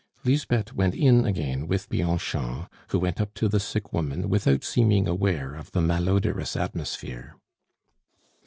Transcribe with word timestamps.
Lisbeth 0.23 0.73
went 0.73 0.95
in 0.95 1.25
again 1.25 1.67
with 1.67 1.87
Bianchon, 1.87 2.65
who 2.87 2.97
went 2.97 3.21
up 3.21 3.35
to 3.35 3.47
the 3.47 3.59
sick 3.59 3.93
woman 3.93 4.29
without 4.29 4.63
seeming 4.63 5.07
aware 5.07 5.53
of 5.53 5.73
the 5.73 5.79
malodorous 5.81 6.55
atmosphere. 6.55 7.35